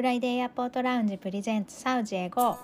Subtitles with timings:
[0.00, 2.56] フライデーエアポートラウンジプレゼンツサウジへ GO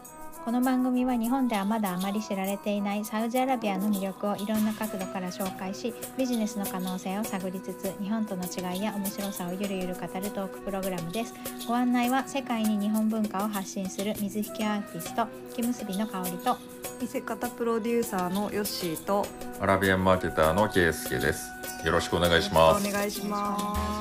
[0.46, 11.34] この番組は日本ではまだあまり知られていないサウジアラビアの魅力をいろんな角度から紹介しビジネスの可能性を探りつつ日本との違いや面白さをゆるゆる語るトークプログラムです
[11.68, 16.56] ご案内は世界に日本文化を発信する水引アーティスト木結びの香りと
[17.02, 19.26] 見せ方プロデューサーのヨッシーと
[19.60, 21.50] アラビアンマーケターのケイスケです。
[21.84, 22.88] よろしくお願いします。
[22.88, 23.95] お願いします。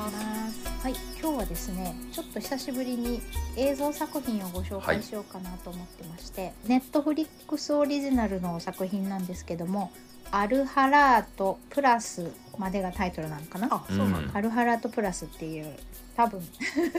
[0.86, 3.20] はい、今日はですね、ちょっと久しぶりに
[3.56, 9.90] 映像作品をご紹介しようかなと思ってまして、ネットフリックスオリジナルの作品なんですけども、
[10.30, 13.66] アルハラートプラスまでがタイトルなのかな？
[13.68, 14.38] あ、そうなんだ。
[14.38, 15.76] アルハラートプラスっていう
[16.16, 16.40] 多分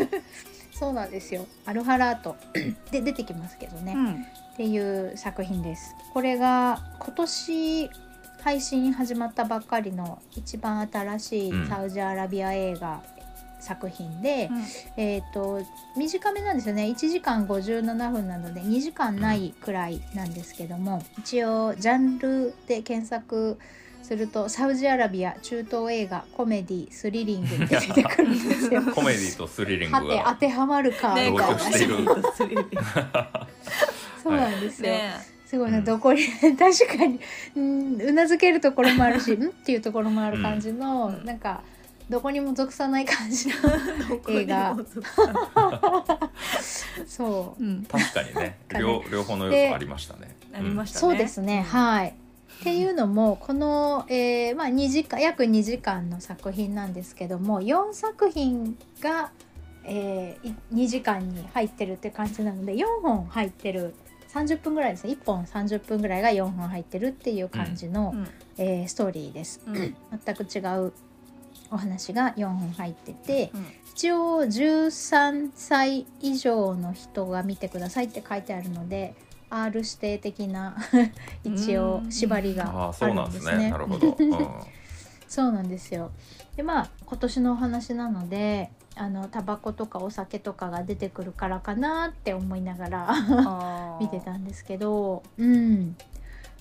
[0.73, 1.45] そうなんですよ。
[1.65, 2.35] アルハラート
[2.91, 3.93] で出てきますけどね。
[3.93, 4.13] うん。
[4.15, 5.95] っていう作品です。
[6.13, 7.89] これが今年
[8.41, 13.01] 配信始まったばっかりの一番新しいサウジアラビア映画
[13.67, 14.49] 作品で、
[14.95, 15.61] えっ、と
[15.97, 16.85] 短めなんですよね。
[16.85, 23.59] 1時間57分なので2時間ないくらいなんですけども、一応ジャンルで検索
[24.01, 28.81] するとサウジアラビア中東映画コメディスリリングって出てくるんですよ。
[28.95, 30.15] コメディとスリリンはグが。
[30.15, 31.97] て当てはまるかね、同居している。
[34.23, 34.91] そうなんですよ。
[34.91, 35.11] ね、
[35.45, 36.23] すごいな、うんどこに
[36.57, 37.19] 確かに
[37.55, 39.49] うんうなずけるところもあるしん？
[39.49, 41.25] っていうところもある感じの、うん。
[41.25, 41.61] なんか
[42.09, 43.55] どこにも属さない感じの
[44.29, 44.77] 映画
[47.05, 47.83] そううん。
[47.83, 50.35] 確かにね両両方の要素ありましたね。
[50.53, 51.01] ありましたね。
[51.01, 52.09] そうですね、はい。
[52.09, 52.13] っ
[52.63, 59.31] ていうのもこの、えーまあ、2時間約2時間の作品なんですけども4作品が、
[59.83, 63.93] えー、い2時間に入ってるって感じなので4本入ってる
[64.33, 68.27] 30分ぐらいですね1本30分ぐらいが4本入ってるっていう感じの、うん。
[68.57, 69.61] えーストーリーです。
[69.67, 69.75] うん。
[69.75, 70.93] 全く違う
[71.71, 73.65] お話が4本入っててうん。
[73.97, 79.15] 一応13歳以上の人が見てくださいって書いてあるので
[79.49, 80.77] R 指定的な
[81.43, 83.73] 一応縛りあがあそうあるなんですね。
[83.75, 83.85] る
[85.27, 86.11] そうなんですよ。
[86.55, 95.95] でまあ今年のお話なのであのタバコとかお酒とかが出てくるからかなって思いながら 見てたんですけど、うん、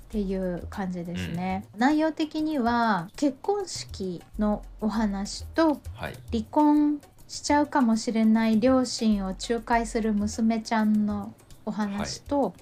[0.06, 1.66] っていう感じですね。
[1.76, 6.14] 内容的には結婚式のお話とはい。
[6.32, 11.34] 離婚しちゃうかもしれない両親を仲介する娘ちゃんの
[11.64, 12.54] お話と、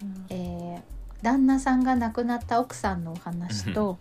[0.00, 0.92] うんえー
[1.22, 3.98] 旦那さんが亡くなった奥さんのお話と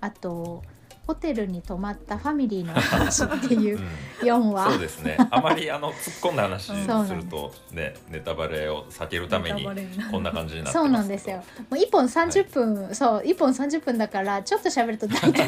[0.00, 0.64] あと
[1.08, 4.28] ホテルに泊まったファミリーのお話っていううん。
[4.28, 4.70] 4話。
[4.72, 5.16] そうですね。
[5.30, 6.64] あまりあの突っ込んだ話
[7.06, 7.14] す。
[7.14, 9.66] るとねネタバレを避けるために
[10.10, 10.78] こんな感じになって。
[10.78, 11.38] そうなんですよ。
[11.38, 15.46] もう1本30分、そう1本30分だからちょっと喋ると大体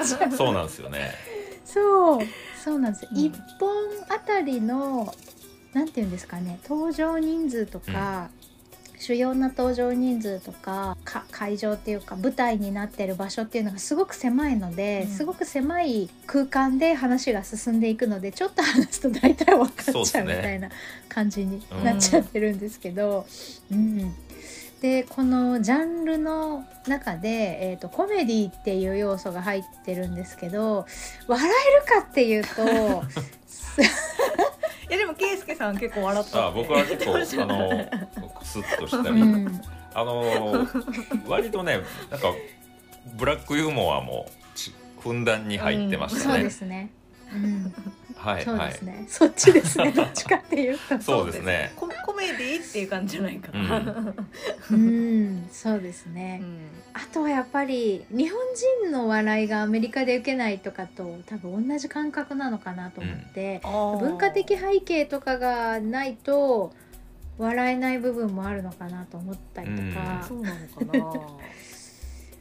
[0.34, 1.12] そうなんですよね。
[1.66, 2.26] そう
[2.58, 3.18] そうなんですよ、うん。
[3.18, 3.70] 1本
[4.08, 5.14] あたりの
[5.74, 8.30] なんていうんですかね登場人数とか、
[9.04, 15.10] 主要な登場人数とかか会場っていうか舞台になってる場所っていうのがすごく狭いので、うん。
[15.10, 20.70] すごく狭い空間で話が進んでいくのでちょっと話すと大体分かっちゃそうみたいな
[21.10, 23.26] 感じになっちゃってるんですけど、
[23.70, 24.14] うん。
[24.80, 30.86] でこのジャンルの中で、えー、とコメディっていう要素が入ってるんですけど
[31.26, 32.64] 笑えるかっていうと
[34.88, 37.86] いやでもケイスケさん結構笑ったあ僕は結構あの
[38.44, 39.60] スッとしたり、うん
[39.96, 40.66] あの
[41.28, 42.26] 割とねなんか
[43.16, 46.34] ブラックユーモアもちふんだんに入ってましたね。
[46.34, 46.90] そうですね。
[47.32, 47.82] うん、そう
[48.16, 48.82] はいはいです。
[48.82, 49.04] ね。
[49.08, 49.90] そっちですね。
[49.94, 51.00] どっちかっていうと。
[51.00, 51.72] そうですね。
[51.76, 53.78] ココメディっていう感じじゃないかな。
[53.78, 56.38] ううん、そうですうね。
[56.38, 56.44] ん
[56.94, 58.40] あとはやっぱり日本
[58.82, 63.60] 人の笑いがアメリカで受けないとかと多分同じ感覚なのかなと思って、
[64.00, 66.72] 文化的背景とかがないと
[67.38, 70.24] 笑えない部分もあるのかなと思ったりとか。
[70.26, 71.20] そうなのかな。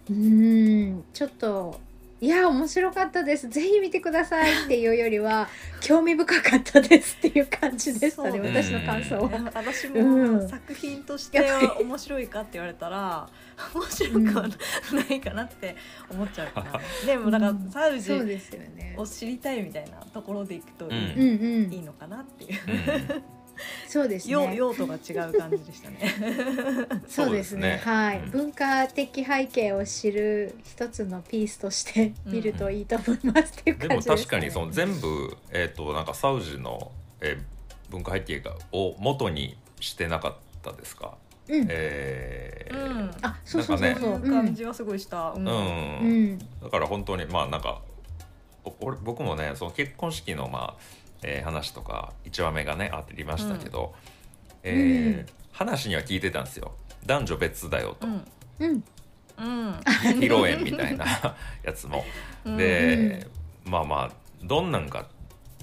[0.09, 1.03] うん。
[1.13, 1.79] ちょっと
[2.23, 3.49] いや面白かったです。
[3.49, 5.49] ぜひ見てくださいっていうよりは
[5.81, 8.39] 興味深かったですっていう感じでしたね。
[8.39, 9.51] 私の感想は。
[9.53, 10.35] 私うん。
[10.37, 13.27] も作品としては面白いかって言われたら
[13.75, 15.75] 面白くはないかなって
[16.09, 17.69] 思っちゃうかな、でもだからうん。
[17.69, 18.95] サウジそうですよね。
[18.97, 21.73] を知りたいみたいなところでいくといい,、うん。
[21.73, 23.23] いいのかなっていう、うん
[23.87, 24.55] そうです用ね。
[24.55, 25.99] 用途が違う感じでしたね。
[27.07, 27.81] そうですね。
[27.83, 28.29] はい、うん。
[28.31, 36.91] 文化的背景を知る一つのピースとして見るといいと思いますっていうでも感じです、ね、確かにその全部えっ、となんかサウジの、
[37.21, 37.43] えー
[37.89, 41.15] 文化背景がを元にしてなかったですか？
[41.47, 41.67] うん。
[41.69, 43.11] えーうん。
[43.21, 45.47] あそうそうそうそう、いう感じはすごいした、うん。
[45.47, 46.39] うん、うん。
[46.39, 47.81] だから本当にまあなんか
[48.65, 53.93] お俺僕もねその結婚式のまあえー話とか1話目がねありましたけど、
[54.63, 55.25] えうーん。
[55.51, 56.73] 話には聞いてたんですよ。
[57.05, 58.25] 男女別だよと、うん。
[58.59, 58.83] うん。
[59.37, 59.71] うん。
[59.83, 61.05] 披露宴みたいな
[61.63, 62.03] やつも。
[62.45, 62.57] うん。
[62.57, 63.27] で、
[63.65, 64.11] まあまあ
[64.43, 65.07] どんなんか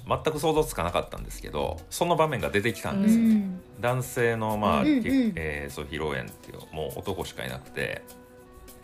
[0.07, 3.21] 全く想像つかなかったんですけどその場面が出てきたんうですよ。
[3.23, 3.33] ね。
[3.35, 3.61] ん。
[3.79, 5.03] 男性のまあ、うんうん。
[5.03, 8.01] けえーそう披露宴っていうもう男しかいなくて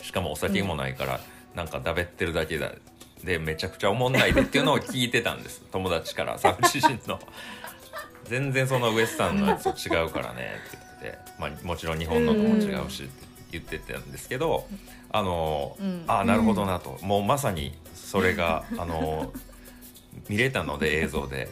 [0.02, 1.20] しかもお酒もないから、
[1.54, 2.70] なんかだべってるだけだ
[3.24, 5.62] でめちゃくちゃおもんないでっていうのを聞いてたんです。
[5.72, 7.18] 友達からサウジ人の。
[8.24, 13.12] 全然そのウエスタンのやつと違うからねって言って、まあ、もちろん日本のとも違うしって
[13.52, 14.66] 言ってたんですけど、
[15.10, 16.04] あのうん。
[16.06, 19.32] ああなるほどなと、もうまさにそれがあの
[20.28, 21.48] 見れたので映像で。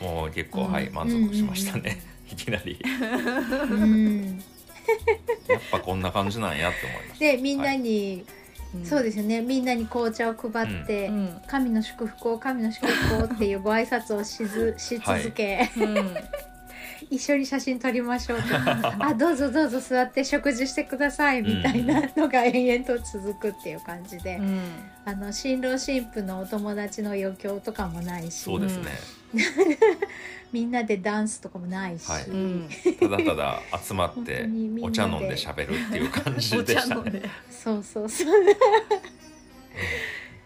[0.00, 0.72] もう結構、うん。
[0.72, 2.78] はい満足しましたね、いきなり。
[2.82, 4.42] うん。
[5.48, 7.18] やっぱこんな感じなんやって思いました。
[7.18, 8.24] でみんなに、
[8.74, 8.84] うん。
[8.84, 9.40] そうですよね。
[9.40, 11.40] みんなに紅茶を配って、うん。
[11.46, 16.14] 神の祝福を神の祝福をっていうご挨拶をしず し続け、うん。
[17.10, 24.60] 一緒に写真撮りましょうって あどうぞどうぞ座って食事してくださいみたいなのが延々と続くっていう感じで、うん。
[25.04, 28.34] あの新郎新婦のお友達の余興とかもないし。
[28.42, 28.90] そうですね、
[30.52, 32.24] みんなでダンスとかもないし、はい。
[32.24, 32.68] うん。
[32.98, 34.48] ただただ集まっ本て
[34.82, 37.22] お茶飲んで喋るっていう感じおでしたね。
[37.50, 38.28] そうそうそう。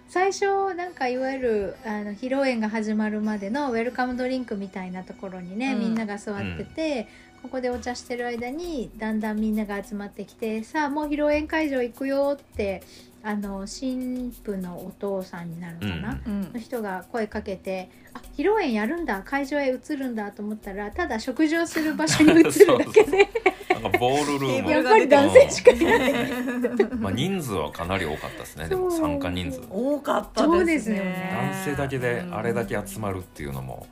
[0.09, 5.81] 最初なんかいわゆるあの披露宴が始まるまでのウェルカムドリンクみたいなところにね、うん。
[5.81, 7.09] みんなが座ってて、
[7.45, 12.83] ここでお茶してる間にだんだんみんなが集まってきてさあもう披露宴会場行くよって
[13.27, 16.33] あの新婦のお父さんになるのかな、うん。
[16.33, 16.53] うん。
[16.53, 22.45] の人が声かけてあ披露宴やるんだ会場へ移るんだと思ったらただ食事をする場所に移る
[22.79, 23.29] だけで。
[23.83, 24.71] なんかボールルーム。
[24.71, 26.13] やっぱり男性しかいない。
[26.99, 28.69] まあ人数はかなり多かったですね。
[28.69, 29.63] でも参加人数。
[29.71, 30.57] 多かったですね。
[30.57, 31.31] そうですよね
[31.65, 33.87] 男性だけであれだけ集まるっていうのも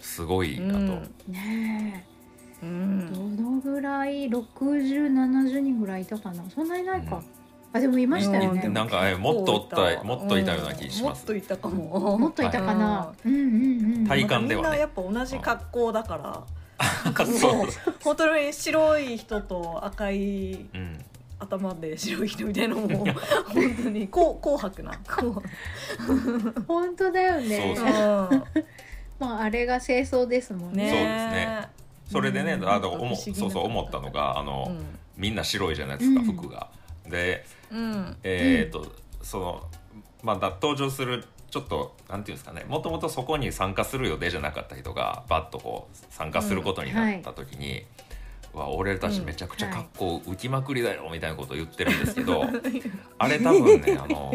[0.00, 0.80] すごいなと、
[1.28, 2.04] ね
[2.62, 2.66] え。
[2.66, 3.36] うん。
[3.36, 6.42] どのぐらい？6070人ぐらいいたかな？
[6.50, 7.22] そんなにないか、
[7.76, 8.72] あでもいましたよね、うん。
[8.72, 11.20] なんかえもっとおったもっといたような気します。
[11.20, 12.18] もっといたかも。
[12.18, 12.50] もっとい。
[12.50, 14.06] たかな、うんうんうん。
[14.06, 14.68] 体感ではね。
[14.68, 17.68] みんなやっぱ同じ格好だから、そう。
[18.02, 21.04] 本当に白い人と赤いうん、
[21.38, 24.98] 頭で白い人みたいなのも本当にこう紅白な。
[25.06, 25.42] 紅
[26.66, 27.74] 本当だよね。
[27.76, 28.46] そう白
[29.18, 30.88] まああれが清掃ですもんね。
[30.88, 31.68] そうですね。
[32.10, 32.68] それでね、うん。
[32.68, 34.70] あと思なんか不思議なそうそう思ったのがあの、
[35.16, 36.26] みんな白いじゃないですか、うん。
[36.26, 36.68] 服が。
[37.08, 37.78] でうん。
[37.78, 38.86] うんえっ、と、
[39.22, 39.68] その
[40.22, 42.64] まあだ登場するちょっとなんていうんですかね。
[42.68, 47.84] もともとそこに参加する予定じゃなかった人がバッとこう参加することになった時に、
[48.54, 52.44] うわ俺たちめちゃくちゃ格好浮きまくりだよみたいなことを言ってるんですけど、
[53.18, 54.32] あれ多分ねあの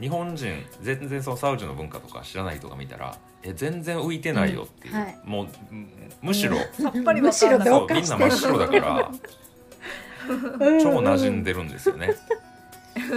[0.00, 5.02] 日本人全然そのサウジの文化とか知らない人が見たらえ全然浮いてないよっていう、うん。
[5.02, 5.18] はい。
[5.24, 5.86] もうむ
[6.22, 9.10] むしろ、さっぱりわかんむしろみんな真っ白だから
[10.80, 12.14] 超馴染んでるんですよね。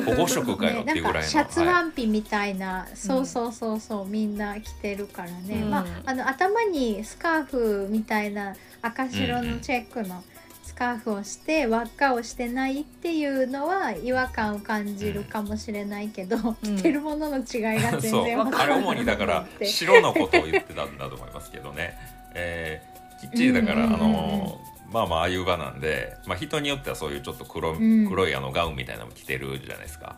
[0.05, 5.69] 保護色かよっていうぐらいの、ね、シャツはいワンピみたいな、そうそうそうそうみんな着てるからね、うん。
[5.69, 10.23] まああの頭にスカーフみたいな赤白のチェックの
[10.63, 21.97] スカーフをして輪っかをしてないっていうのは違和感を感じるかもしれないけど、着てるものの違いが全然 わからない主にだから白のことを言ってたんだと思いますけどね、
[22.33, 24.05] えーきっちりだから、うんうんうんうん。
[24.05, 24.61] あの
[24.91, 28.07] まあまあああいう場なんで、まあ、人によってはそういうちょっと黒,、ん。
[28.07, 30.15] 黒いあのガウンみたいなのも着てるじゃないですか、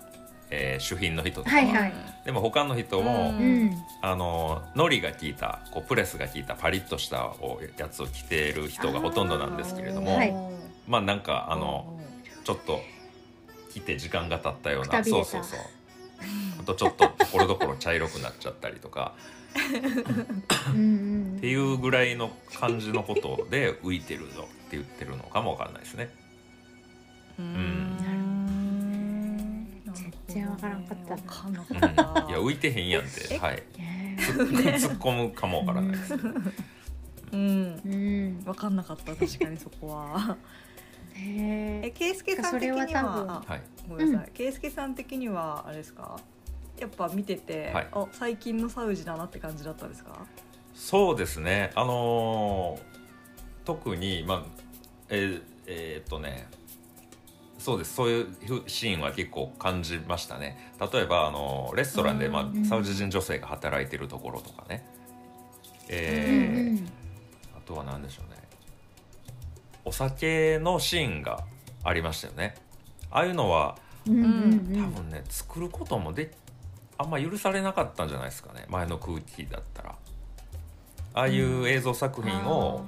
[0.52, 1.56] えー主賓の人とか。
[1.56, 1.94] は、はいはい。
[2.26, 3.34] でも他の人も、
[4.02, 10.34] あののりが効いたこうプレスが効いたパリッとしたおやつを着てる人がほとんどなんですけれども、はい。
[10.88, 12.00] まあなんかあの
[12.44, 12.82] ちょっと
[13.74, 15.60] 着て時間が経ったようなそうそうそう。
[16.60, 19.14] あとちょっとところどころ茶色くなっちゃったりとか。
[19.52, 20.74] っ
[21.42, 22.30] ていうぐらいの
[22.60, 26.14] 感じのことで浮いてるぞって言ってるのかもわからないですね。
[27.40, 27.98] うん。
[29.96, 31.16] 全然わからんかった。
[31.16, 31.18] い
[32.32, 33.40] や浮いてへんやんって、え？
[33.40, 36.14] はい、ね突っ込むかもわからないです。
[36.14, 36.18] う
[37.36, 37.82] ん。
[37.84, 38.44] うん。
[38.46, 40.38] わかんなかった確かにそこは。
[41.16, 43.28] えね圭介さん的には多分。
[43.28, 44.32] ははい、ごめんなさい。
[44.36, 46.20] 圭介さん的にはあれですか？
[46.80, 47.88] やっぱ見てて、はい。
[47.92, 50.28] あ最近のサウジだなって感じだったんですか？
[50.76, 51.72] そうですね。
[51.74, 53.00] あのー
[53.66, 54.59] 特にまあ
[55.10, 56.48] えーえーっとね
[57.58, 57.94] そうです。
[57.94, 58.28] そういう
[58.68, 60.72] シーンは結構感じましたね。
[60.94, 64.86] 例えばあのレストランで、まうんあ、サウジ人女性が働いてるところとかね。
[65.66, 66.90] うんえーうん
[67.58, 68.38] あとは何でしょうね。
[69.84, 71.44] お酒のシーンが
[71.84, 72.56] ありましたよね。
[73.12, 74.28] ああいうのはうんうんう
[74.78, 74.94] ん。
[74.96, 76.32] 多分ね作ることもで
[76.98, 78.66] あんま許されなかったんじゃないですかね。
[78.70, 79.96] 前の空気だったら。
[81.14, 82.86] ああいう映像作品を、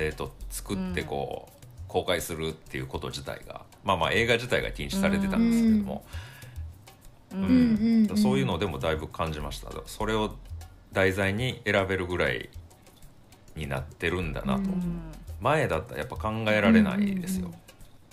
[0.00, 6.04] えー、と作ってこう、公開するっていうこと自体がまあまあ映画自体が禁止されてたんですけれども、
[7.32, 8.16] ううんうんうん。
[8.16, 9.70] そういうのでもだいぶ感じました。
[9.86, 10.34] それを
[10.92, 12.48] 題材に選べるぐらい
[13.56, 15.12] になってるんだなと、うん。
[15.40, 17.52] 前だったらやっぱ考えられないですよ。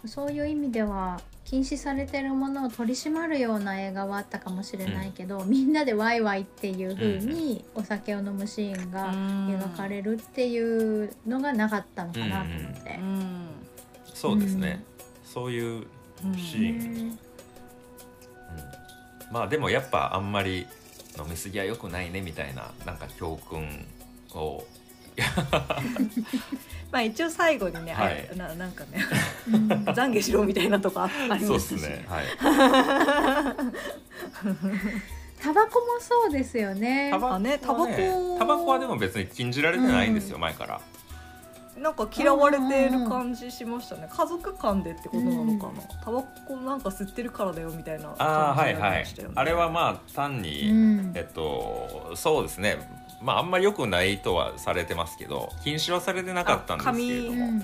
[0.05, 1.21] そういう意味では
[1.51, 12.97] 禁止されてるものを取り締まるような映画はあったかもしれないけど、みんなでワイワイっていう風にお酒を飲むシーンが描かれるっていうのがなかったのかなと思って。
[13.01, 13.03] う。
[13.03, 13.47] ん。
[14.13, 14.81] そうですね、
[15.25, 15.87] そういう
[16.23, 17.19] うんシーン、うん。
[19.33, 20.65] まあでもやっぱあんまり
[21.19, 23.85] 飲み過ぎは良くないねみたいななんか教訓
[24.35, 24.63] を
[26.91, 28.29] まあ一応最後にね、あはい。
[28.35, 29.05] ななんかね
[29.47, 29.67] うん。
[29.67, 32.05] 懺悔しろみたいなとこあありそうまですね。
[32.07, 32.25] はい。
[35.41, 37.09] タバコもそうですよね。
[37.11, 37.17] タ。
[37.17, 37.57] バあね。
[37.59, 37.87] タバコ
[38.37, 38.67] タバコ。
[38.67, 40.81] はでも別に禁じられてないんですよ、前から
[41.81, 44.07] なんか嫌われてる感じしましたね。
[44.09, 49.33] 家族間でってことなのかな、タバコなんか吸ってるからだよみたいなああはい感じはいましたよね。
[49.37, 51.11] あれはまあ単に、うん。
[51.15, 52.77] えっとそうですね。
[53.21, 57.63] まああんまり良くないとはされてますけど禁止はされてなかったんですけれども、うん。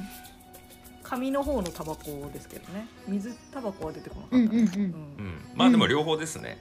[1.04, 2.88] 紙の方のタバコですけどね。
[3.08, 4.64] 水タバコは出てこなかった、うんうんうん。
[4.64, 6.58] うん、まあでも両方ですね、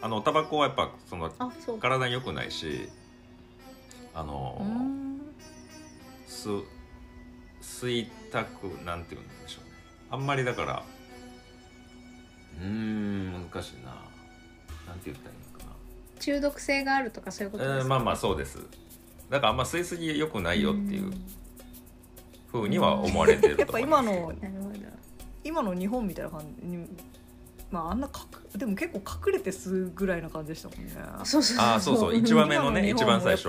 [0.00, 2.88] あのタバコはやっぱそのあそう体に良くないし
[4.14, 5.20] あの、うん。
[6.28, 6.62] 吸
[7.60, 9.70] 吸いたくなんて言うんでしょうね。
[10.10, 10.82] あんまりだから。
[12.60, 13.90] うーん難しいな。
[14.86, 15.76] なんて言ったらいいのか
[16.18, 18.58] 中毒性があるとかそういうことですか、な、えーまあまあそうです。
[19.30, 21.12] だからあんま吸いすぎ良くないよっていう
[22.50, 24.32] ふうには思われてる やっぱ今の
[25.44, 26.84] 今の日本みたいな感じに
[27.70, 30.92] まああんなかくでも結構隠れて吸うぐらいな感じでしたもんね。
[31.24, 32.16] そうそうあーそうそう。
[32.16, 32.90] 一番目のね。
[32.90, 33.48] 一番最初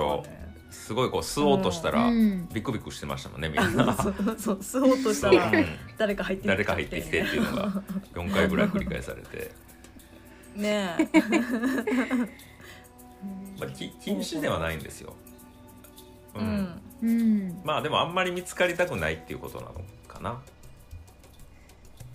[0.71, 2.47] すごいこう吸おうとしたら、うん。
[2.51, 3.93] ビクビクしてましたもんねみんな。
[3.93, 5.65] そうそう吸おうとしたらうん。
[5.97, 6.47] 誰か入ってきて。
[6.47, 7.71] 誰か入ってきてっていうのが
[8.15, 9.51] 4回ぐらい繰り返されて、
[10.55, 10.95] ね
[13.59, 15.13] まあ、き禁止ではないんですよ、
[16.35, 16.47] え、ううん。
[16.47, 17.61] んうん。
[17.63, 20.41] まあでもあんまり見つかりたくないっていうことなのかな。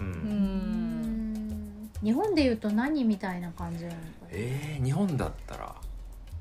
[0.00, 1.32] うん、ううん。
[1.32, 4.28] ん日本でいうと何みたいな感じなのかな？
[4.30, 5.74] えー、日本だったら。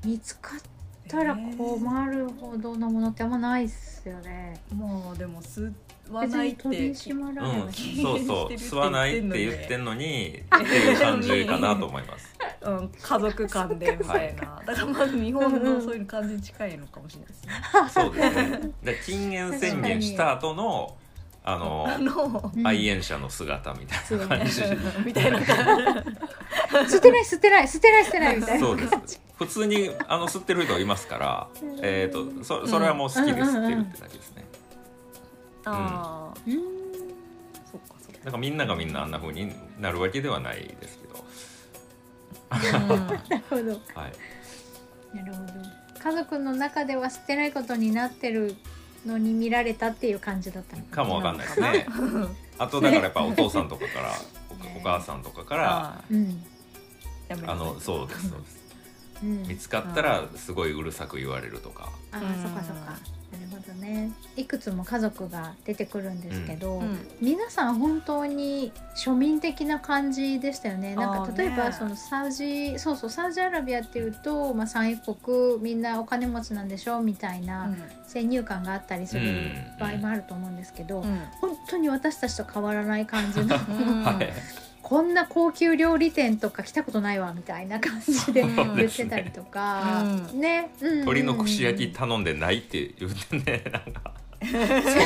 [0.04, 0.60] 見つかっ
[1.08, 4.60] たら困るほどのものってあんまないっすよね。
[4.74, 5.72] まあでも吸
[6.10, 7.72] わ別ないってに取り締まられうん。
[8.02, 8.52] そうそう。
[8.52, 12.36] 吸わないって言ってんのにっていう感じかなと思います。
[12.62, 17.52] うん、家族間でみたいな、 だからまず日本のそういう感じに近いのかもしれないですね。
[17.90, 18.70] そうですね。
[18.82, 20.96] で禁煙宣言した後の
[21.48, 24.62] あの愛煙者の姿みたいな感じ、
[25.04, 25.56] みたいな感
[26.86, 28.66] 吸ってない吸ってない吸ってない吸ってないみたいな。
[28.66, 29.20] そうです。
[29.36, 31.48] 普通にあの吸ってる人いますから、
[31.82, 34.44] えー、とそそれはもう好きですって言ってだけですね。
[34.52, 34.58] じ。
[35.66, 36.54] ああ、うん。
[36.54, 38.18] そっかそっか。
[38.24, 41.24] だからみんながみんなあんな風になるわけではないですけど。
[42.50, 43.06] うん。
[43.06, 43.62] なるほど。
[43.94, 45.16] はい。
[45.16, 45.52] なるほど。
[46.02, 48.56] 家族の中では吸ってないことになってる
[49.06, 51.86] のに見られたっていう感じだったのかもわかんないですね。
[52.58, 54.12] あとだからやっぱお父さんとかから
[54.74, 56.04] おお母さんとかから
[57.46, 58.66] あのそうですそうです。
[59.22, 59.42] うん。
[59.46, 61.90] 見つかったらすごいうるさく言われるとか。
[62.12, 62.98] あそっかそっか
[63.76, 66.98] ねいくつも家族が出てくるんですけど、うん。
[67.20, 70.94] 皆さん本当に庶民的な感じでしたよね。
[70.94, 71.72] なんか例えばね。
[71.72, 77.74] そのサウジそうそうサウジアラビアっていうと、まあ、産油国みんなお金持ちなんでしょみたいな
[78.06, 79.54] 先入観があったりするうん。
[79.78, 81.20] 場合もあると思うんですけど、うん。
[81.40, 83.56] 本当に私たちと変わらない感じの
[84.86, 90.40] こんな高級料理店とか来たことないわみたいな感じで言ってたりとか、うん。
[90.40, 94.14] ね、うん鶏の串焼き頼んでないって言ってね なんか
[94.46, 94.60] そん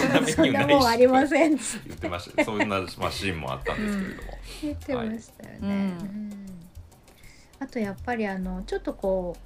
[0.05, 2.45] なメニュそんーないしなもんありません言ってました。
[2.45, 5.69] そんな、まあ、シーンもあったんですけれども、言ってましたよね。
[5.69, 5.77] はい。
[5.77, 5.81] うん。
[5.81, 6.31] うん
[7.61, 9.37] あとやっぱりあのちょっとこ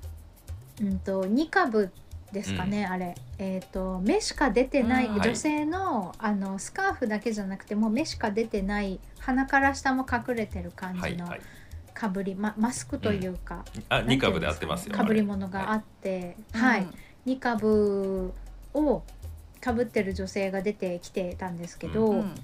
[0.80, 1.90] う、うんとニカブ
[2.34, 5.14] ですかね、あれ、えっ、と目しか出てない、うん。
[5.22, 11.40] 女性のあのスカーフだけじゃなくてもう目しか出てない鼻から下も隠れてる感じのはいはい。
[11.94, 14.08] かぶり、まマスクというか、うん。
[14.08, 16.86] 二株で合ってますよかぶり物があって、はい、
[17.24, 18.34] ニカブ
[18.74, 19.02] を
[19.60, 22.34] かぶってる女性が出てきてたんですけど、うん。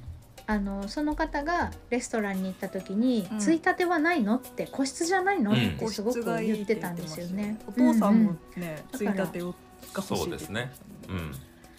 [0.46, 3.38] あのその方がレストランに行った時に「うん。
[3.38, 7.56] ついたてはないの?」って「個室じゃないの?」うんってすごく言ってたんですよね。
[7.68, 9.54] お父さんもうんね、だからついたてを
[9.92, 11.34] が欲しいって言ってましたもんうん。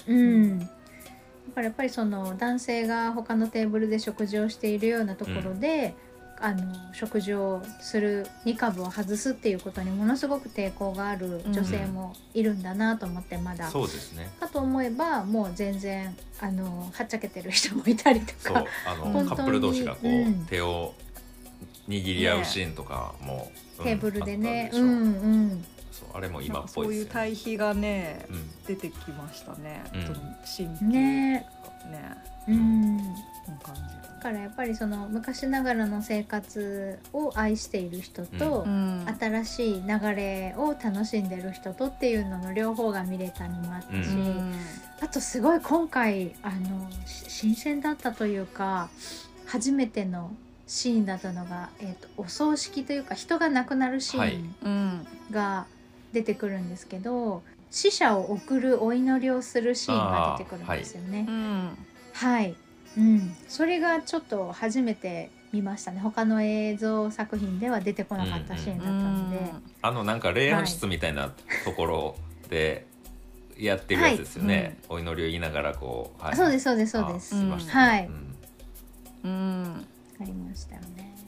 [0.07, 5.95] うん、うんだからやっぱりその男性が他のテーブルで食事をしているようなところで、
[6.39, 13.69] あの食事をするニカブを外すっていうことにものすごく抵抗がある女性もいるんだなと思ってまだ。
[13.69, 14.29] そうですね。
[14.39, 18.65] かと思えばもう全然あのはっちゃけてる人もいたりとそうか。
[18.87, 20.45] あの本当にカップル同士がこう、うん。
[20.45, 20.93] 手を
[21.87, 24.69] 握り合うシーンとかも、うんテーブルでね。
[24.73, 25.65] うんうん。
[25.91, 27.03] そうあれも今っぽいうですよね。
[27.03, 28.49] いう対比がねうん。
[28.65, 29.83] 出てきましたね。
[29.93, 30.01] うん。
[30.03, 31.45] そのね。
[31.89, 32.17] ね。
[32.47, 32.97] うん。
[33.45, 33.81] この感じ。
[33.81, 39.05] だからやっぱりその昔ながらの生活を愛している人と、ん。
[39.19, 44.53] 新しい流れを楽しんでる人とっていうのの両方が見れたのもあったし、うん。
[45.01, 48.89] あとすごい今回あのし新鮮だったというか
[49.47, 50.31] 初めての
[50.67, 55.07] シーンだったのが、えー、とお葬式というか人が亡くなるシーンうん。
[55.31, 55.65] が
[56.13, 61.25] 出てくるんですけど、死者を送るお祈りをするシーンが出てくるんですよね。
[61.27, 61.77] うん
[62.13, 62.55] はい、
[62.97, 65.99] うん、それがちょっと初めて見ましたね。
[65.99, 71.31] 他の映像作品では出てこなかったシーンだったので、あのなんか霊安室みたいな
[71.63, 72.15] ところ
[72.49, 72.85] で
[73.57, 76.35] やってるやつですよね、お祈りを言いながらこう、はい。
[76.35, 78.05] そうですそうですそうです、はい。
[78.05, 78.35] うん
[79.23, 79.87] うん。
[80.19, 81.20] ありましたよね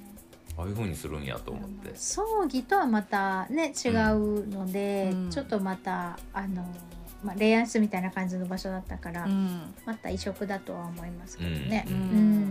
[0.57, 1.91] ああいう風にするんやと思って。
[1.95, 5.29] 葬儀とはまたね違うので、うん。
[5.29, 6.63] ちょっとまたあの、
[7.23, 9.73] まあ、霊安室みたいな感じの場所だったから、うん。
[9.85, 11.85] また異色だとは思いますけどね。
[11.87, 11.97] ううん。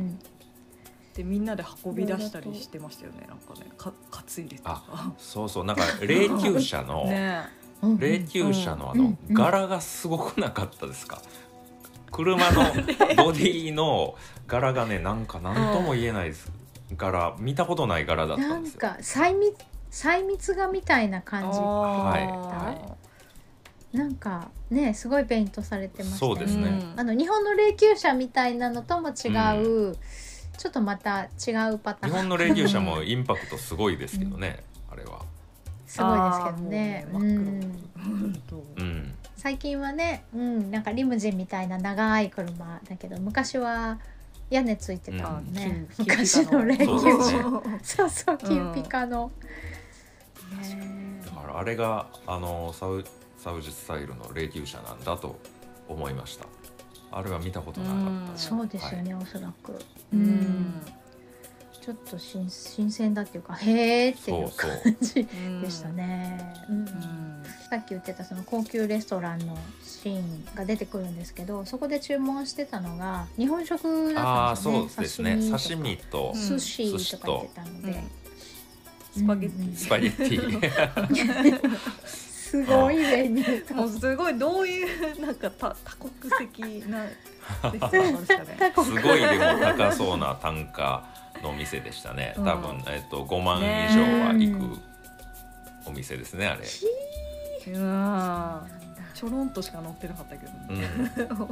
[0.08, 0.18] ん。
[1.14, 3.66] でみんなで運び出したりしてましたよねなんかね。
[3.76, 5.64] か担いでとかそうそう。
[5.64, 7.04] なんか霊柩車の、
[8.00, 9.18] 霊柩車のあのうん。
[9.28, 9.34] うん。
[9.34, 11.20] 柄がすごくなかったですか？
[12.10, 12.62] 車の
[13.24, 14.16] ボディの
[14.46, 16.50] 柄がねなんか何とも言えないです
[16.96, 18.54] 柄見たことない柄だったですよ。
[18.54, 19.54] なんんか細密
[19.90, 21.58] 細密画みたいな感じ。
[21.58, 22.96] は
[23.92, 26.82] なんかねすごいペイントされてましたよそうですね。
[26.96, 29.96] あの日本の霊柩車みたいなのとも違う、
[30.56, 32.10] ちょっとまた違うパターン。
[32.10, 35.20] 日本の霊柩車もインパクトすごいですけどね、あれは。
[35.86, 37.06] すごいですけどね。
[37.12, 39.14] うん本当うん。
[39.36, 43.98] 最近はね、うん、なんかリムジンみたいな長い車だけど昔は
[44.52, 46.04] 屋根ついてたもんね、うん。
[46.06, 49.30] 昔の霊そう柩ですね車そうそう金ピカの、
[50.50, 53.04] だねからあれがあのサウ
[53.38, 55.38] サウジスタイルの霊柩車なんだと
[55.88, 56.46] 思いました。
[57.10, 58.38] あれは見たことなかった。
[58.38, 59.76] そうですよね、おそらく、う
[60.12, 60.82] うんん
[61.84, 66.76] ちょっと新新鮮だっていうかへーっていう感じでしたね、うん。
[66.78, 66.86] うん。
[67.68, 75.36] さっき言ってたその高級レストランのシーンが出てくるんですけどそこで注文してたのが日本食だったんそうですね。
[75.36, 78.22] ね刺身と寿司とか言ってたので、うん
[79.14, 81.60] スパゲッティスパゲッティ。
[82.06, 87.04] すごいメニューもうすごいどういうなんか多多国籍な。
[88.84, 91.04] すごいでも高そうな単価
[91.42, 92.34] のお店でしたね。
[92.36, 93.62] 多分、うんえっと5万以
[93.94, 94.80] 上は行く
[95.86, 98.82] お店ですねあれ、うん
[99.14, 100.52] ちょろんとしか乗ってなかったけど、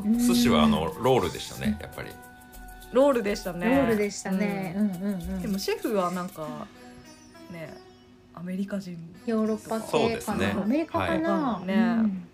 [0.03, 2.11] うん、寿司はあのロールでしたねやっぱり。
[2.93, 3.69] ロールでしたね。
[3.69, 6.67] ロールでしたね、うん、うんうんでもシェフはなんか
[7.51, 7.73] ね
[8.35, 8.99] アメリカ人。
[9.27, 10.63] ヨーロッパそう系かな、ですね。
[10.63, 11.67] アメリカかな、はい。
[11.67, 12.27] ねうん。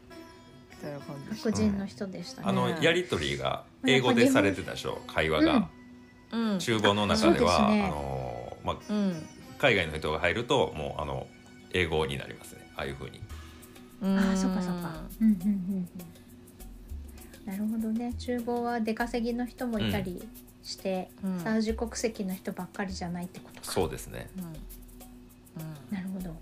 [0.70, 5.66] みたいな感じでした白人の人でしたね、あのやり取りが英語でされてたでしょ会話が、うん
[6.58, 9.26] 厨房の中ではあの、まあ、うん。
[9.58, 11.26] 海外の人が入るともうあの
[11.72, 12.70] 英語になりますね。
[12.76, 13.20] ああいうふうに。
[14.02, 14.18] うん。
[14.18, 15.00] ああそっかそっか。
[15.20, 15.88] うんうんうんうん。
[17.46, 18.12] なるほどね。
[18.18, 20.28] 厨房は出稼ぎの人もいたり
[20.62, 21.40] して、うん。
[21.40, 23.70] サウジ国籍の人ばっかりじゃないってことか。
[23.70, 24.28] そうですね。
[24.36, 24.44] うん。
[24.44, 24.54] うん。
[25.90, 26.36] なるほど、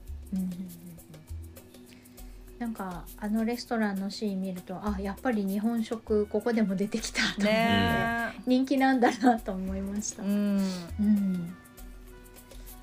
[2.58, 10.58] なんかあのレストランのシーン見るとあやっぱり日本食ここでも出てきたと思って、ね人気なんだなと思いました、ううん。
[10.58, 11.56] ん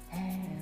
[0.10, 0.62] へ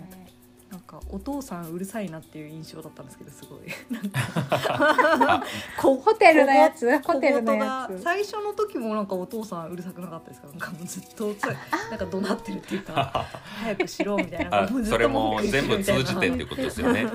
[0.72, 3.60] なんかお父さんうるさいなっていう印象だったんですけどすごい。
[3.90, 6.88] なんあー ホテルのやつ？
[7.02, 8.02] 小ホテルのやつ。
[8.04, 11.56] 最初の時もなんかお父さんうるさくなかったですかなんかもうずっと つなん
[11.98, 13.26] か怒鳴ってるっていうか
[13.62, 17.08] 早くしろみたいなそれも全部通じてっていうことですよね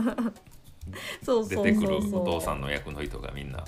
[1.48, 3.64] 出てくるお父さんの役の人がみんな、うん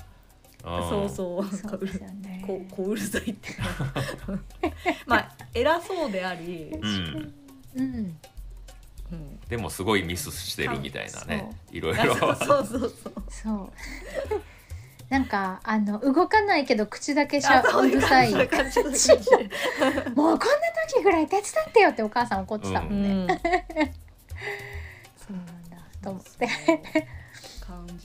[0.64, 1.42] そうそう。
[1.42, 1.56] なん。
[1.56, 3.50] そうねこうこううるさいって。
[5.06, 7.32] まあ偉そうであり、うん、
[7.76, 8.18] うん。
[9.12, 11.56] うん、でもすごいミスしてるみたいなね。
[11.70, 12.16] いろいあろ。
[12.16, 13.12] そうそうそうそう。
[13.28, 13.72] そう。
[15.08, 18.32] なんかあの動かないけど口だけしゃううるさい。
[18.32, 19.50] そうう感じそういう感じそういう
[20.04, 20.56] 感もうこんな
[20.88, 23.26] 時ぐらい手伝ってよってお母さん怒ってたもんね、じうん。
[25.16, 26.48] そうなんだと思って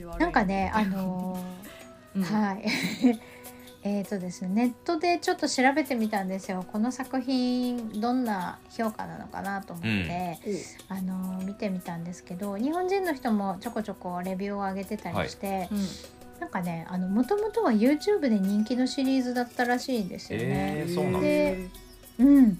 [0.05, 1.37] 悪いなんかねあの
[2.15, 2.23] うん。
[2.23, 2.63] ーはい。
[3.83, 6.63] えーとですね、ネットでちょっと調べてみたんですよ。
[6.71, 10.37] この作品どんな評価なのかなと思って、
[10.87, 15.79] あの見てみたんですけど日本人の人もちょこちょこレビューを上げてたりして、うん。
[16.39, 20.45] なんかねもともとは YouTube で人気のシリーズだったらしいんですよね。
[20.47, 21.67] えー、そうなんだで
[22.19, 22.59] うん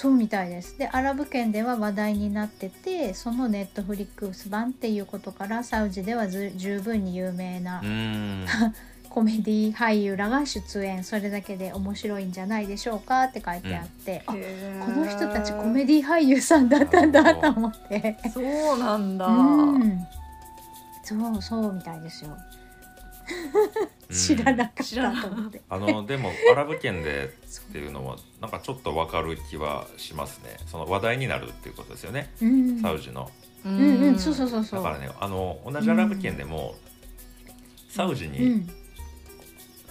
[0.00, 0.78] そうみたいです。
[0.78, 7.82] でアラブ圏では話題になっててそのネットフリックス版っていうことからサウジではず十分に有名な
[9.10, 11.04] コメディ俳優らが出演。
[11.04, 18.16] それだけで面白いんじゃないでしょうかって書いてあって、あへーこの人たちコメディ俳優さんだったんだと思って。
[18.32, 20.06] そうなんだ、うん。
[21.02, 22.30] そうそうみたいですよ。
[22.54, 22.59] うん
[24.10, 27.32] 知らなかっ知らなたと思って、あのでもアラブ圏で
[27.68, 30.56] っていうのはなんかちょっとわかる気はしますね。
[30.66, 33.30] その話題になるっていうことですよね、うん、サウジの。
[33.64, 34.18] ううんうん。
[34.18, 34.82] そうそうそうそう。
[34.82, 36.74] だからねあの同じアラブ圏でも、
[37.88, 38.70] サウジうにん。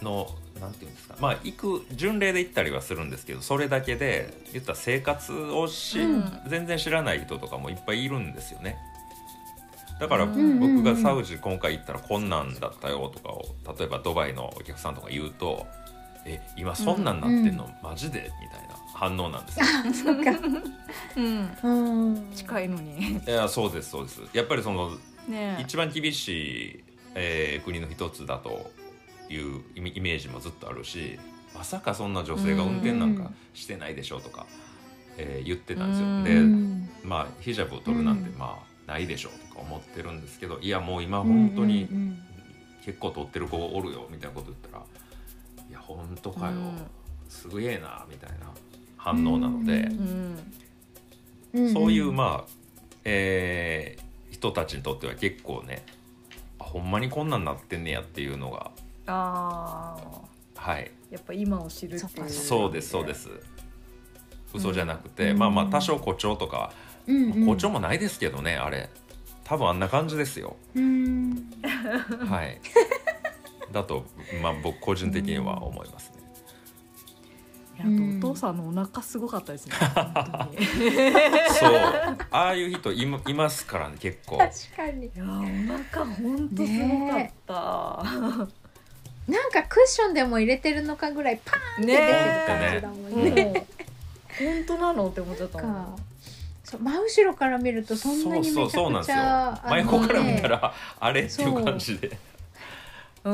[0.01, 0.27] の、
[0.59, 1.15] なんていうんですか。
[1.19, 6.39] まあ行く巡礼で行ったりはするんですけどそれだけで言ったら生活をし、うん。
[6.47, 8.77] 全然知らない人とかもいっぱいいるんですよね
[9.99, 13.45] だからうん僕がサウジ今回行ったらこんなんだったよとかを
[13.77, 15.67] 例えばドバイのお客さんとか言うと
[16.25, 18.75] 「え今そんなんなってんの、マジで?」みたいな。
[18.93, 19.65] 反応なんですよ。
[19.65, 20.31] あそっか。
[21.15, 21.57] うん。
[21.63, 22.31] うん。
[22.35, 23.13] 近いのに。
[23.25, 24.21] いやそうですそうです。
[24.33, 24.91] やっぱりその
[25.25, 25.61] ねえ。
[25.61, 26.83] 一番厳しい、
[27.15, 28.69] えー国の一つだと
[29.29, 31.17] いうイメイメージもずっとあるし
[31.55, 34.45] まさかそんな女性が運転なんかしてないでしょうとか、
[35.17, 36.07] えー言ってたんですよ。
[36.07, 36.23] うん。
[36.25, 38.37] で、うんまあヒジャブを取るなんてうん。
[38.37, 41.87] まあないでしょうとか思ってるんですけどいやもう今本当に
[42.85, 44.83] 結構取ってる子おるよみたいなこと言ったら
[45.69, 46.87] 「いや本当かよ、うん。
[47.27, 48.37] すげえな」みたいな
[48.97, 49.89] 反応なので、
[51.73, 52.51] そういうまあ、
[53.05, 55.83] えー人たちにとっては結構ね
[56.59, 58.71] あほんまにこんなんなってんねやっていうのが
[59.07, 60.91] ああはい。
[61.09, 61.99] やっぱ今を知るっていう。
[61.99, 62.29] そっか。
[62.29, 63.29] そうですそうです。
[64.53, 65.39] 嘘じゃなくて、うん。
[65.39, 66.71] まあまあ多少誇張とか、
[67.07, 67.31] うんうん。
[67.41, 68.89] 誇張もないですけどねあれ
[69.49, 70.55] 多分あんな感じですよ。
[70.75, 71.51] うん。
[72.29, 72.61] はい。
[73.71, 74.05] だと
[74.43, 76.19] まあ僕個人的には思いますね。
[78.19, 79.73] お父さんのお腹すごかったですね。
[81.59, 81.71] そう。
[82.29, 84.37] ああいう人いまいますからね結構。
[84.37, 85.07] 確かに。
[85.07, 85.27] いやお
[85.95, 87.53] 腹本当すごかった、
[89.31, 92.07] なんかクッションでも入れてるのかぐらいパーンって出てる
[92.45, 93.65] 感じだもんね。
[94.37, 95.09] 本当なの？
[95.09, 95.73] って思っちゃったもん。
[95.95, 96.08] か
[96.69, 99.17] そう真後ろから見るとそんなにめちゃくちゃそうそうそうなんですよ。
[99.69, 102.17] 真横から見たねらあれっていう感じで。
[103.23, 103.33] うん。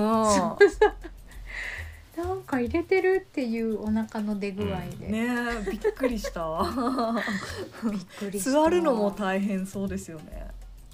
[2.15, 5.28] なんか入れてるっていうお腹の出具合で、ね
[5.67, 6.45] えびっくりした。
[7.91, 8.52] びっくりした。
[8.52, 10.48] 座るのも大変そうですよね、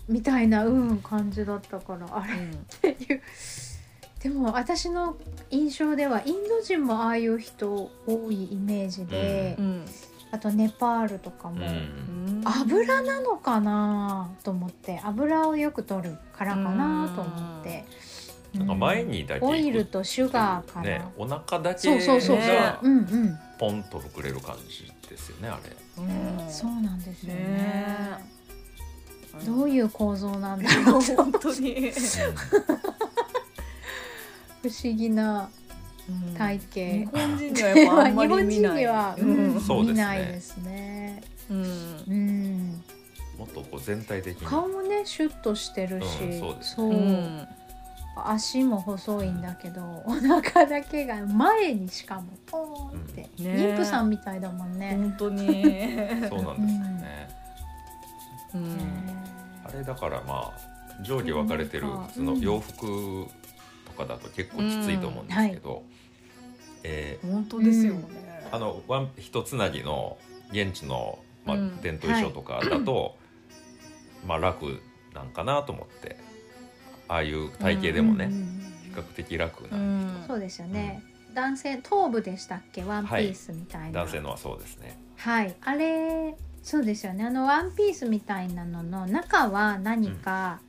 [0.07, 3.21] みたいなうん感じだったからあれっうんていう。
[4.19, 5.15] でも私の
[5.51, 9.85] 印象ではインド人もああいう人多いイメージで、うん。
[10.31, 14.29] あとネパールとかも、うん油なのかな？
[14.43, 14.99] と思って。
[15.03, 17.11] 油をよく取るからかな？
[17.15, 17.85] と思って、
[18.53, 18.67] なん。
[18.67, 23.39] か前にだけオイルとシュガーかな、ねお腹だけそうそうそうそう、がうんうん。
[23.59, 25.71] ポンと膨れる感じですよねあれ。
[26.03, 26.51] うん。
[26.51, 27.39] そうなんですよね。
[27.43, 28.41] ね
[29.45, 31.01] どういう構造なんだろう？
[31.01, 31.91] 本当に、
[34.61, 35.49] 不思議な
[36.09, 36.33] うん。
[36.35, 38.71] 体日型、本人にはやっぱあんま日本り見ない。
[38.71, 39.53] 人には、ううん
[39.87, 40.90] 見ないですね。
[41.51, 42.03] うん。
[42.07, 42.83] うん、
[43.37, 44.47] もっとこう全体的に。
[44.47, 46.89] 顔もねシュッとしてるし、うんそうですそう。
[46.89, 47.47] うん
[48.13, 53.45] 足も細いんだけどお腹だけが前にしかもポーンって、うん。
[53.45, 54.97] ね妊婦さんみたいだもんね。
[54.97, 55.47] 本当に、
[56.29, 57.29] そうなんですよね、
[58.55, 58.77] うん。
[59.63, 62.39] あれだからまあ上下分かれてるそのうん。
[62.41, 63.25] 洋服
[63.85, 65.83] とかだと結構きついと思うんですけど、
[66.83, 70.17] え本当ですよね、ーあのワン一つなぎの
[70.51, 71.81] 現地の、まあうん。
[71.81, 73.17] 伝統衣装とかだと、
[74.27, 74.81] まあ楽
[75.13, 76.17] なんかなと思って
[77.07, 80.23] ああいう体型でもね、うんうん比較的楽な、うん。
[80.27, 81.01] そうですよね。
[81.33, 82.83] 男性頭部でしたっけ？
[82.83, 84.01] ワンピースみたいな。
[84.01, 84.99] 男性のはそうですね。
[85.15, 87.25] はい、あれそうですよね。
[87.25, 90.59] あのワンピースみたいなのの中は何か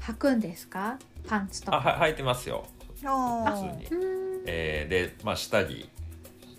[0.00, 1.76] 履くんですか、パンツとか。
[1.76, 2.66] あは履いてますよ。
[3.04, 4.44] あ普通に、うん。
[4.46, 5.90] えーで、まあ、下着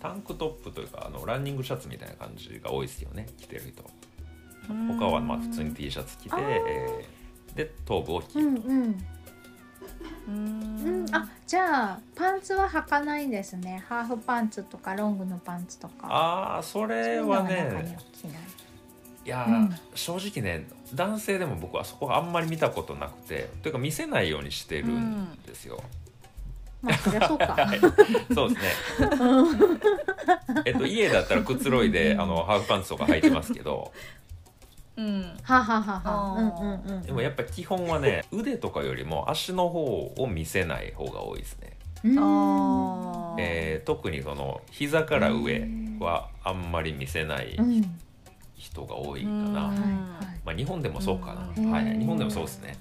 [0.00, 3.26] タンクトップというかあのランニングシャツみたいな感じが多いですよね。
[3.38, 3.84] 着てる人。
[4.98, 9.04] 他はまあ普通に T シャツ着てえーで頭部を着ると、うんうん。
[10.28, 11.04] ううん。
[11.04, 13.82] ん、あじゃあパンツは履かないんですね。
[13.88, 16.06] ハーフパンツとかロングのパンツとか。
[16.06, 17.96] ああそそういれはね
[19.24, 19.74] いいやー、うん。
[19.94, 25.82] 正直ね男性でも僕はそこはあんまり見たことなくてというか見せないようにしてるんですよ、
[26.82, 27.46] まあそりゃそうか。
[27.46, 27.80] はい。
[28.34, 28.68] そうですね。
[30.64, 33.92] えっと家だったらくつろいであのハーフパンツとか履いてますけど。
[34.96, 35.22] うん。
[35.42, 36.02] はははは。
[36.04, 37.02] あうんーうんうん。
[37.02, 42.18] でもやっぱ基本はね腕とかよりも足の方を見せない方が多いですね、うん。
[42.18, 43.40] あー。
[43.40, 45.66] えー特にその膝から上
[46.00, 47.98] はあんまり見せないうん。
[48.56, 49.52] 人が多いかうん。
[49.54, 49.86] な、はいはい。
[50.44, 51.70] まあ、日本でもそうかな、うん。
[51.70, 52.76] はい日本でもそうですね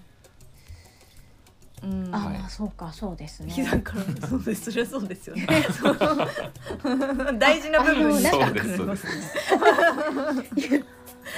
[1.83, 2.11] うん。
[2.11, 2.21] はい。
[2.21, 3.51] あまあそうかそうですね。
[3.53, 4.71] 膝からそうです。
[4.71, 5.47] そりゃそうですよね。
[7.39, 9.07] 大事な部分そうですそうです。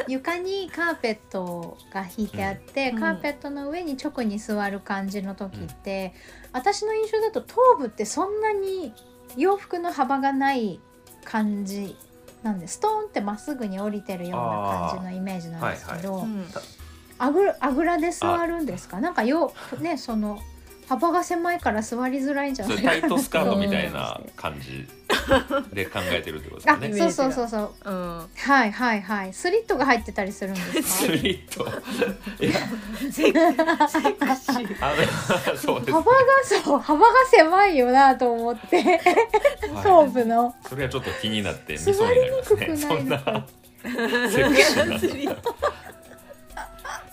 [0.08, 2.99] 床にカーペットが引いてあって、うん。
[2.99, 6.13] カーペットの上に直に座る感じの時って、
[6.54, 8.93] 私の印象だと頭部ってそんなに
[9.38, 10.80] 洋服の幅がない
[11.23, 11.95] 感じ
[12.43, 16.45] なんでストーンってまっすぐに降りてるような感じのイメージなんですけど、うん
[17.21, 18.99] あぐらあぐらで座るんですか？
[18.99, 20.39] なんかよねその
[20.89, 24.86] 幅が狭いから座りづらいんじゃそないかなれタイトスカートみたいな感じ
[25.73, 26.99] で考えてるってことですね。
[26.99, 27.89] そうそうそうそう。
[27.89, 28.29] うん。
[28.36, 29.34] はいはいはい。
[29.34, 31.65] スリットが入ってたりするんですスかリット。
[32.43, 32.60] いや
[35.55, 38.99] そうです、幅がそう幅が狭いよなと思って。
[39.81, 40.53] 頭部の。
[40.67, 42.65] それはちょっと気になって見座そうになりますね。
[42.65, 43.47] りにくくそんな
[44.29, 44.99] セクシーな。
[44.99, 45.55] スリット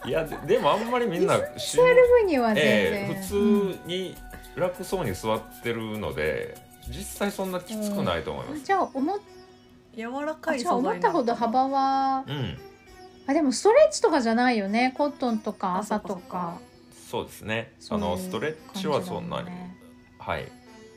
[0.04, 4.14] いやででもあんまりみんなし座る分には全然、ええ普通に
[4.56, 6.56] 楽そうに座ってるので
[6.88, 8.64] 実際そんなきつくないと思います。
[8.64, 9.18] じゃあ思っ
[9.96, 12.58] 柔らかいじゃあ思ったほど幅はうん、
[13.26, 16.60] あでもストレッチとかじゃないよねコットンとかあ朝とか。
[17.10, 17.72] そうですね。
[17.90, 19.76] あのストレッチはそんなに、ね。
[20.18, 20.46] はい